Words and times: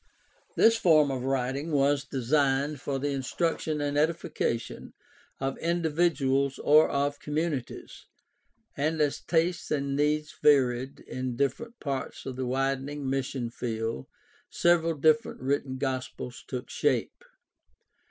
This 0.55 0.77
form 0.77 1.11
of 1.11 1.21
writing 1.25 1.71
was 1.71 2.03
designed 2.03 2.81
for 2.81 2.97
the 2.97 3.11
instruction 3.11 3.79
and 3.81 3.99
edification 3.99 4.93
of 5.39 5.59
individuals 5.59 6.57
or 6.57 6.89
of 6.89 7.19
communi 7.19 7.63
ties, 7.63 8.07
and 8.75 8.99
as 8.99 9.19
tastes 9.21 9.69
and 9.69 9.95
needs 9.95 10.33
varied 10.41 11.01
in 11.01 11.35
different 11.35 11.79
parts 11.79 12.25
of 12.25 12.35
the 12.35 12.47
widening 12.47 13.11
mission 13.11 13.51
field 13.51 14.07
several 14.49 14.95
different 14.95 15.39
written 15.39 15.77
gospels 15.77 16.43
took 16.47 16.67
shape. 16.71 17.23